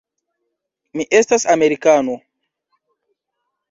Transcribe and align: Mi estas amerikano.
Mi 0.95 1.05
estas 1.19 1.47
amerikano. 1.57 2.19